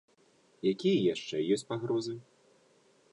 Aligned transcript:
Якія 0.71 1.03
яшчэ 1.13 1.43
ёсць 1.57 1.67
пагрозы? 1.73 2.15